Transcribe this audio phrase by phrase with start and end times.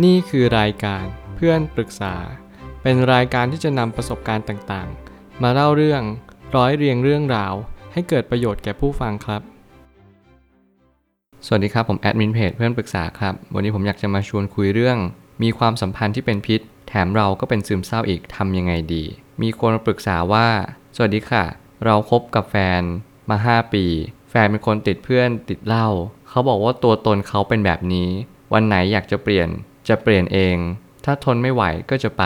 [0.00, 1.04] นี่คือรายการ
[1.36, 2.14] เพื่อนปรึกษา
[2.82, 6.02] เป็นรายการที่จะนำประสบการณ์ต่างๆ มาเล่าเรื่อง
[6.56, 7.54] ร้อยเรียงเรื่องราว
[7.92, 9.42] ให้เกิดประโยชน์แก่ผู้ฟังครับ
[11.46, 14.98] สวัสดีครับ ผมแอดมินเพจเพื่อนปรึกษาครับ วันนี้ผมอยากจะมาชวนคุยเรื่อง
[15.42, 19.04] มีความสัมพันธ์ที่เป็นพิษ แถมเราก็เป็นซึมเศร้าอีกทำยังไงดี
[19.42, 20.48] มีคนมาปรึกษาว่า
[20.96, 21.44] สวัสดีค่ะ
[21.84, 22.82] เราคบกับแฟน
[23.30, 23.84] มา 5 ปี
[24.30, 25.88] แฟนเป็นคนติดเพื่อนติดเหล้า
[26.28, 28.08] เขาบอกว่าตัวตนเขาเป็นแบบนี้
[28.52, 29.48] วันไหนอยากจะเปลี่ยน
[29.88, 30.56] จะเปลี่ยนเอง
[31.04, 32.24] ถ้าทนไม่ไหวก็จะไป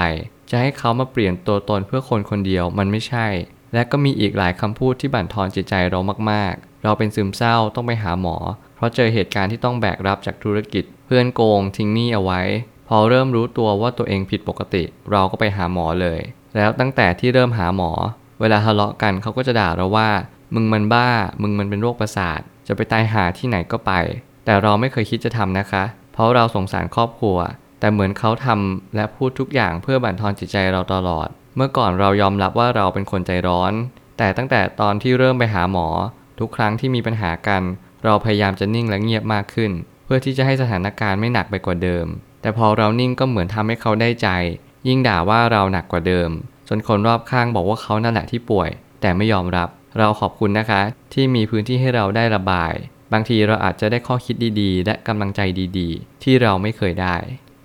[0.51, 3.27] จะให้เขามาเปลี่ยนตัวตนเพื่อคนคนเดียวมันไม่ใช่
[3.75, 8.37] และก็มีอีกหลายคำพูดที่บั่นทอนจิตใจเรามากๆ เราเป็นซึมเศร้าต้องไปหาหมอ
[8.77, 12.41] เพราะเจอเหตุการณ์ที่ต้องแบกรับจากธุรกิจ เพื่อนโกงทิ้งหนี้เอาไว้
[12.89, 16.21] พอเริ่มรู้ตัวว่าตัวเองผิดปกติ เราก็ไปหาหมอเลย
[16.57, 17.91] แล้วตั้งแต่ที่เริ่มหาหมอ
[18.41, 20.09] เวลาทะเลาะกันเขาก็จะด่าเราว่า
[20.55, 21.09] มึงมันบ้า
[21.43, 23.93] มึงมันเป็นโรคประสาท จะไปตายหาที่ไหนก็ไป
[24.45, 25.85] แต่เราไม่เคยคิดจะทำนะคะ
[26.17, 27.39] เพราะเราสงสารครอบครัว
[27.81, 33.73] แต่เหมือนเขาทำและพูดทุกอย่างเพื่อบั่นทอนจิตใจเราตลอด เมื่อก่อนเรายอมรับว่าเราเป็นคนใจร้อน
[34.19, 35.89] แต่ตั้งแต่ตอนที่เริ่มไปหาหมอ
[36.41, 37.63] ทุกครั้งที่มีปัญหากัน
[38.05, 39.71] เราพยายามจะนิ่งและเงียบมากขึ้น
[40.05, 42.07] เพื่อที่จะให้สถานการณ์ไม่หนักไปกว่าเดิม
[42.43, 44.29] แต่พอเรานิ่งก็เหมือนทำให้เขาได้ใจ
[44.89, 46.31] ยิ่งด่าว่าเราหนักกว่าเดิม
[46.69, 49.69] จนคนรอบข้างบอกว่าเขานั่นแหละที่ป่วย แต่ไม่ยอมรับ
[49.99, 50.81] เราขอบคุณนะคะ
[51.13, 52.73] ที่มีพื้นที่ให้เราได้ระบาย
[53.13, 55.41] บางทีเราอาจจะได้ข้อคิดดีๆ และกำลังใจ
[55.79, 57.17] ดีๆ ที่เราไม่เคยได้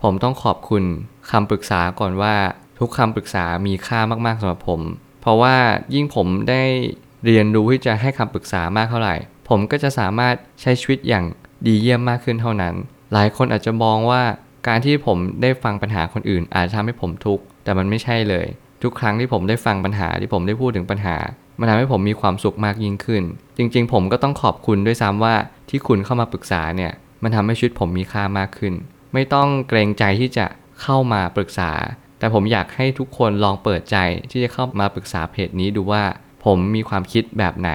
[0.03, 0.83] ผมต้องขอบคุณ
[1.31, 2.35] คำปรึกษาก่อนว่า
[2.79, 4.81] ทุกคำปรึกษามีค่ามากๆสำหรับผม
[5.21, 5.55] เพราะว่า
[5.93, 6.63] ยิ่งผมได้
[7.25, 9.15] เรียนรู้ที่จะให้คำปรึกษามากเท่าไหร่
[9.49, 11.25] ผมก็จะสามารถใช้ชีวิตอย่าง
[11.65, 12.75] ดีเยี่ยมมากขึ้นเท่านั้น
[13.13, 14.23] หลายคนอาจจะมองว่า
[14.67, 18.47] การที่ผมได้ฟังปัญหาคนอื่น อาจจะทำให้ผมทุกข์แต่มันไม่ใช่เลย
[18.83, 21.17] ทุกครั้งที่ผมได้ฟังปัญหาที่ผมได้พูดถึงปัญหา
[21.61, 23.23] มันทำให้ผมมีความสุขมากยิ่งขึ้น
[23.57, 25.35] จริง ๆ ผมก็ต้องขอบคุณด้วยซ้ำว่า
[25.69, 26.91] ที่คุณเข้ามาปรึกษาเนี่ย
[27.23, 28.73] มันทำให้ชีวิตผมมีค่ามากขึ้น
[29.13, 30.45] ไม่ต้องเกรงใจที่จะ
[30.81, 31.71] เข้ามาปรึกษา
[32.19, 33.97] แต่ผมอยากให้ทุกคนลองเปิดใจ
[34.31, 36.03] ที่จะเข้ามาปรึกษาเพจนี้ดูว่า
[36.45, 37.71] ผมมีความคิดแบบไหน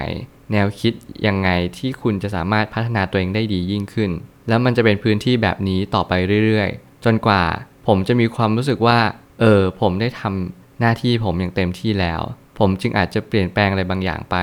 [0.51, 0.93] แนวคิด
[1.27, 4.11] ยังไงที่คุณจะสามารถพัฒนาตัวเองได้ดียิ่งขึ้น
[4.47, 6.13] แล้วมันจะเป็นพื้นที่แบบนี้ต่อไป
[6.45, 7.43] เรื่อยๆ จนกว่า
[7.87, 8.99] ผมจะมีความรู้สึกว่า
[9.39, 12.21] เออ ผมได้ทำหน้าที่ผมอย่างเต็มที่แล้ว
[12.59, 14.35] ผมจึงอาจจะเปลี่ยนแปลงอะไรบางอย่างไป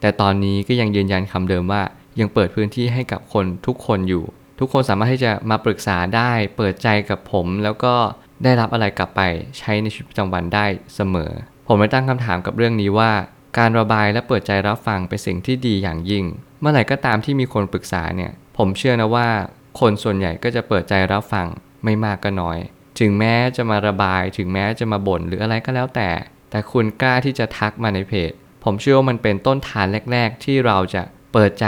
[0.00, 1.82] แต่ตอนนี้ก็ยังยืนยันคำเดิมว่า
[2.20, 4.24] ยังเปิดพื้นที่ให้กับคนทุกคนอยู่
[4.58, 7.94] ทุกคนสามารถที่จะมาปรึกษาได้ เปิดใจกับผมแล้วก็
[8.44, 9.20] ได้รับอะไรกลับไป
[9.58, 11.30] ใช้ในชีวิตประจำวันได้เสมอ
[11.68, 13.12] ผมได้ตั้งคำถามกับเรื่องนี้ว่า
[13.58, 16.24] การระบายและเปิดใจรับฟังเป็นสิ่งที่ดีอย่างยิ่ง
[16.60, 19.28] เมื่อไหร่ก็ตามที่มีคนปรึกษาเนี่ยผมเชื่อนะว่า
[19.80, 21.46] คนส่วนใหญ่ก็จะเปิดใจรับฟัง
[21.84, 22.58] ไม่มากก็น้อย
[23.00, 26.08] ถึงแม้จะมาระบายถึงแม้จะมาบ่นหรืออะไรก็แล้วแต่
[26.50, 28.32] แต่คุณกล้าที่จะทักมาในเพจ
[28.64, 31.02] ผมเชื่อว่ามันเป็นต้นฐานแรก ๆ ที่เราจะ
[31.32, 31.66] เปิดใจ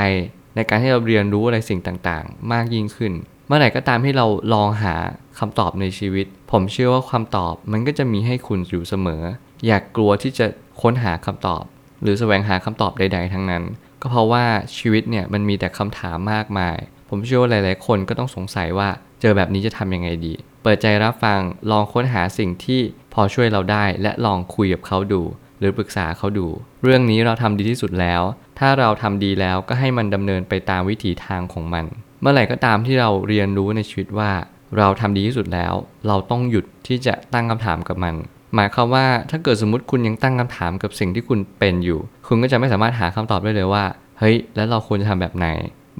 [0.54, 3.12] ในการที่เราเรียนรู้อะไรสิ่งต่างๆ มากยิ่งขึ้น
[3.46, 4.94] เมื่อไหร่ก็ตามที่เราลองหา
[5.38, 9.22] คำตอบในชีวิต ผมเชื่อว่าคำตอบมันก็จะมีให้คุณอยู่เสมอ
[9.66, 10.46] อย่ากกลัวที่จะ
[10.82, 11.64] ค้นหาคำตอบ
[12.02, 13.62] หรือแสวงหาคำตอบใด ๆ ทั้งนั้น
[14.00, 14.44] ก็เพราะว่า
[14.78, 16.76] ชีวิตเนี่ยมันมีแต่คำถามมากมาย
[17.08, 18.88] ผมเชื่อว่าหลาย ๆ คนก็ต้องสงสัยว่า
[19.20, 22.80] เจอแบบนี้จะทำยังไงดี เปิดใจรับฟังลองค้นหาสิ่งที่
[23.14, 25.22] พอช่วยเราได้และลองคุยกับเขาดู
[25.58, 26.46] หรือปรึกษาเขาดู
[26.82, 28.22] เรื่องนี้เราทำดีที่สุดแล้ว
[28.58, 31.84] ถ้าเราทำดีแล้วก็ให้มันดำเนินไปตามวิถีทางของมัน
[32.20, 34.30] เมื่อไหร่ก็ตามที่เราเรียนรู้ในชีวิตว่า
[34.78, 35.72] เราทำดีที่สุดแล้ว
[36.06, 38.14] เราต้องหยุดที่จะตั้งคำถามกับมัน
[38.54, 43.84] หมายความว่าถ้าเกิดสมมติคุณยังตั้งคำถามกับสิ่งที่คุณเป็นอยู่ คุณก็จะไม่สามารถหาคำตอบได้เลยว่า
[44.18, 45.46] เฮ้ยแล้วเราควรจะทำแบบไหน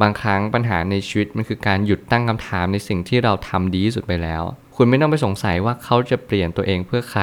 [0.00, 4.42] บางครั้งปัญหาในชีวิตมันคือการหยุดตั้งคำถามในสิ่งที่เราทำดีที่สุดไปแล้ว
[4.76, 7.22] คุณไม่ต้องไปสงสัยว่าเขาจะเปลี่ยนตัวเองเพื่อใคร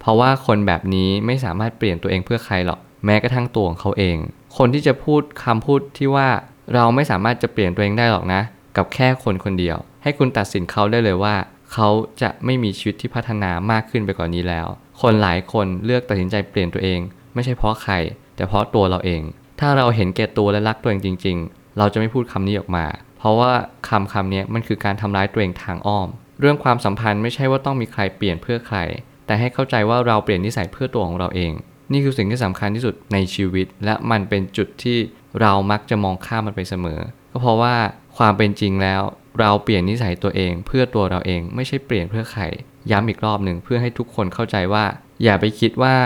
[0.00, 4.16] เพราะว่าคนแบบนี้ไม่สามารถเปลี่ยนตัวเองเพื่อใครหรอก แม้กระทั่งตัวของเขาเอง
[4.56, 6.28] คนที่จะพูดคำพูดที่ว่า
[6.74, 8.42] เราไม่สามารถจะเปลี่ยนตัวเองได้หรอกนะ
[8.76, 11.34] กับแค่คนคนเดียว ให้คุณตัดสินเขาได้เลยว่า
[11.72, 11.88] เขา
[12.22, 14.66] จะไม่มีชีวิตที่พัฒนามากขึ้นไปกว่านนี้แล้ว
[15.00, 17.00] คนหลายคนเลือกตัดสินใจเปลี่ยนตัวเอง
[17.34, 17.94] ไม่ใช่เพราะใคร
[18.36, 19.22] แต่เพราะตัวเราเอง
[19.60, 22.86] ถ้าเราเห็นแก่ตัวและรักตัวเองจริง ๆ เราจะไม่พูดคำนี้ออกมา
[23.18, 23.52] เพราะว่า
[23.88, 26.08] คำคำนี้มันคือการทำร้ายตัวเองทางอ้อม
[26.40, 28.78] เรื่องความสัมพันธ์ไม่ใช่ว่าต้องมีใครเปลี่ยนเพื่อใคร
[29.26, 31.52] แต่ให้เข้าใจว่าเราเปลี่ยนนิสัยเพื่อตัวของเราเอง
[31.92, 34.98] นี่คือสิ่งที่สำคัญที่สุดในชีวิต และมันเป็นจุดที่
[35.40, 37.00] เรามักจะมองข้ามมันไปเสมอ
[37.32, 37.74] ก็เพราะว่า
[38.16, 39.02] ความเป็นจริงแล้ว
[39.40, 42.42] เราเปลี่ยนนิสัยตัวเอง เพื่อตัวเราเองไม่ใช่เปลี่ยนเพื่อใคร
[42.90, 44.84] ย้ำอีกรอบหนึ่งเพื่อให้ทุกคนเข้าใจว่า
[45.22, 45.96] อย่าไปคิดว่า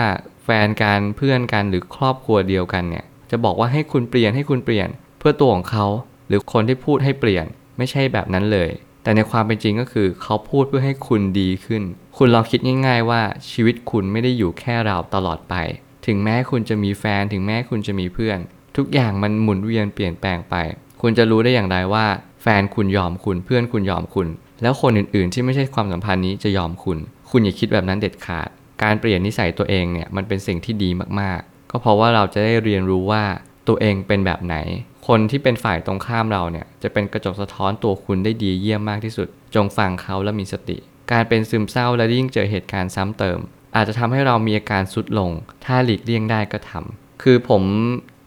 [0.43, 4.89] แฟนกันเพื่อนกันหรือครอบครัวเดียวกันเนี่ยจะบอกว่าให้คุณเปลี่ยนให้คุณเปลี่ยน
[5.19, 5.85] เพื่อตัวของเขา
[6.27, 7.45] หรือคนที่พูดให้เปลี่ยน
[7.77, 8.69] ไม่ใช่แบบนั้นเลย
[9.05, 11.83] แต่ในความเป็นจริงก็คือเขาพูดเพื่อให้คุณดีขึ้น
[12.17, 13.21] คุณลองคิดง่าย ๆ ว่า
[13.51, 15.55] ชีวิตคุณไม่ได้อยู่แค่เราตลอดไป
[16.05, 18.39] ถึงแม้คุณจะมีแฟนถึงแม้คุณจะมีเพื่อน
[18.77, 20.55] ทุกอย่างมันหมุนเวียนเปลี่ยนแปลงไป
[21.01, 22.05] คุณจะรู้ได้อย่างไรว่า
[22.41, 24.27] แฟนคุณยอมคุณเพื่อนคุณยอมคุณ
[24.61, 26.97] แล้วคนอื่นๆ ที่ไม่ใช่ความสัมพันธ์นี้จะยอมคุณ
[27.29, 28.49] คุณอย่าคิดแบบนั้นเด็ดขาด
[28.83, 33.23] การเปลี่ยนนิสัยตัวเองเนี่ยมันเป็นสิ่งที่ดีมากๆ ก็เพราะว่าเราจะได้เรียนรู้ว่า
[33.67, 34.55] ตัวเองเป็นแบบไหน
[35.07, 40.77] คนที่เป็นฝ่ายตรงข้ามเราเนี่ยจะเป็นกระจกสะท้อนตัวคุณได้ดีเยี่ยมมากที่สุด จงฟังเขาและมีสติ
[41.11, 43.39] การเป็นซึมเศร้าและยิ่งเจอเหตุการณ์ซ้ำเติม
[43.75, 45.31] อาจจะทำให้เรามีอาการสุดลง
[45.65, 47.63] ถ้าหลีกเลี่ยงได้ก็ทำคือผม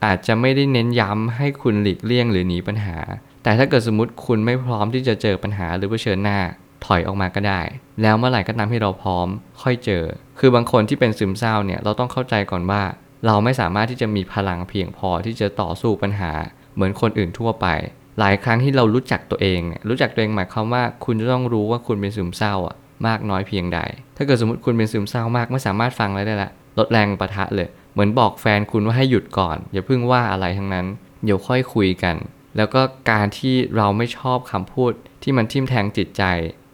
[0.04, 2.98] อาจจะไม่ได้เน้นย้ำให้คุณหลีกเลี่ยงหรือหนีปัญหา
[3.42, 6.38] แต่ถ้าเกิดสมมติคุณไม่พร้อมที่จะเจอปัญหาหรือเผชิญหน้า
[6.86, 7.60] ถอยออกมาก็ได้
[8.02, 9.26] แล้วเมื่อไหร่ก็ตามที่เราพร้อม
[9.62, 10.04] ค่อยเจอ
[10.38, 12.82] คือบางคนที่เป็นซึมเศร้าเนี่ยเราต้องเข้าใจก่อนว่า
[13.26, 16.32] เราไม่สามารถที่จะมีพลังเพียงพอที่จะต่อสู้ปัญหา
[16.74, 17.66] เหมือนคนอื่นทั่วไป
[18.18, 22.76] หลายครั้งที่เรารู้จักตัวเองเนี่ยรู้จักตัวเองหมายความว่าคุณจะต้องรู้ว่าคุณเป็นซึมเศร้าอะ
[23.06, 23.80] มากน้อยเพียงใด
[24.16, 30.86] ถ้าเกิดสมมติคุณเป็นซึมเศร้ามากไม่สามารถฟังอะไรได้ละลดแรงประทะเลย เหมือนบอกแฟนคุณว่าให้หยุดก่อน อย่าเพิ่งว่าอะไรทั้งนั้น
[31.24, 32.16] เดี๋ยวค่อยคุยกัน
[32.56, 34.92] แล้วก็การที่เราไม่ชอบคำพูด
[35.22, 36.22] ที่มันทิ่มแทงจิตใจ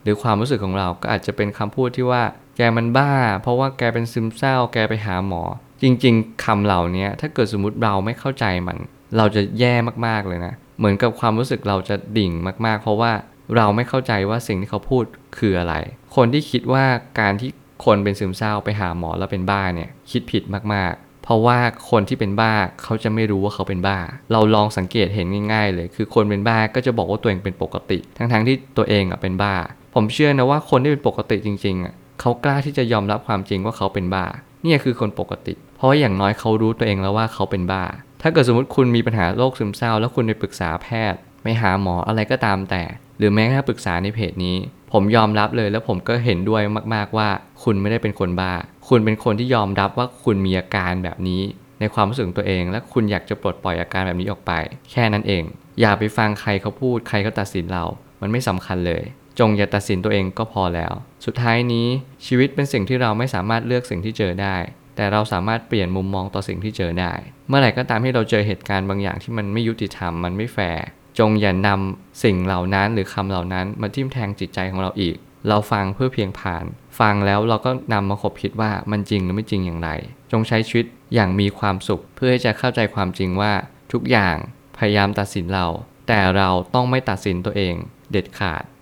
[0.02, 2.22] หรือความรู้สึกของเราก็อาจจะเป็นคำพูดที่ว่า
[2.56, 3.12] แกมันบ้า
[3.42, 5.42] เพราะว่าแกเป็นซึมเศร้า แกไปหาหมอ
[5.82, 8.78] จริง ๆคำเหล่านี้ถ้าเกิดสมมติเราไม่เข้าใจมัน
[9.16, 9.74] เราจะแย่
[10.06, 12.32] มากๆเลยนะ เหมือนกับความรู้สึกเราจะดิ่ง
[12.66, 13.12] มากๆ เพราะว่า
[13.56, 15.04] เราไม่เข้าใจว่าสิ่งที่เขาพูด
[15.38, 15.74] คืออะไร
[16.16, 16.84] คนที่คิดว่า
[17.20, 17.50] การที่
[17.84, 20.42] คนเป็นซึมเศร้าไปหาหมอแล้วเป็นบ้าเนี่ยคิดผิด
[20.74, 21.58] มากๆ เพราะว่า
[21.90, 23.98] คนที่เป็นบ้าเขาจะไม่รู้ว่าเขาเป็นบ้า
[24.32, 29.54] เราลองสังเกตเห็นง่าย ๆ เลย คือคนเป็นบ้าก็จะบอกว่าตัวเองเป็นปกติ ทั้งๆที่ตัวเองอะเป็นบ้า
[29.94, 34.26] ผมเชื่อนะว่าคนที่เป็นปกติจริงๆอะเขากล้าที่จะยอมรับความจริงว่าเขาเป็นบ้า
[34.64, 37.84] เนี่ยคือคนปกติ เพราะอย่างน้อยเขารู้ตัวเองแล้วว่าเขาเป็นบ้า
[38.22, 42.82] ถ้าเกิดสมมติคุณมีปัญหาโรคซึมเศร้า แล้วคุณไปปรึกษาแพทย์ ไปหาหมออะไรก็ตามแต่
[43.18, 44.56] หรือแม้กระทั่งปรึกษาในเพจนี้
[44.92, 46.62] ผมยอมรับเลยแล้วผมก็เห็นด้วย
[46.94, 47.28] มากๆว่า
[47.62, 48.52] คุณไม่ได้เป็นคนบ้า
[48.88, 51.42] คุณเป็นคนที่ยอมรับว่าคุณมีอาการแบบนี้
[51.80, 54.52] ในความรู้สึกตัวเอง และคุณอยากจะปลดปล่อยอาการแบบนี้ออกไป
[54.90, 55.42] แค่นั้นเอง
[55.80, 57.84] อย่าไปฟังใครเขาพูด ใครเขาตัดสินเรา
[58.20, 59.02] มันไม่สำคัญเลย
[59.38, 60.92] จงอย่าตัดสินตัวเองก็พอแล้ว
[61.24, 61.86] สุดท้ายนี้
[62.26, 64.56] ชีวิตเป็นสิ่งที่เราไม่สามารถเลือกสิ่งที่เจอได้
[64.96, 67.14] แต่เราสามารถเปลี่ยนมุมมองต่อสิ่งที่เจอได้
[67.48, 70.84] เมื่อไหร่ก็ตามที่เราเจอเหตุการณ์บางอย่างที่มันไม่ยุติธรรมมันไม่แฟร์
[71.18, 75.16] จงอย่านำสิ่งเหล่านั้นหรือคำเหล่านั้นมาทิ่มแทงจิตใจของเราอีก
[75.48, 76.64] เราฟังเพื่อเพียงผ่าน
[76.98, 79.90] ฟังแล้วเราก็นำมาคบคิดว่ามันจริงหรือไม่จริงอย่างไร
[80.32, 83.52] จงใช้ชีวิตอย่างมีความสุข เพื่อให้จะเข้าใจความจริงว่า
[83.92, 84.36] ทุกอย่าง
[84.78, 85.66] พยายามตัดสินเรา
[86.08, 87.74] แต่เราต้องไม่ตัดสินตัวเอง
[88.12, 88.62] เด็ดขาด